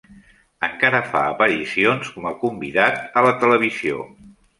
Encara 0.67 1.01
fa 1.09 1.19
aparicions 1.33 2.09
com 2.15 2.25
a 2.29 2.31
convidat 2.45 2.97
a 3.21 3.23
la 3.27 3.35
televisió. 3.45 4.01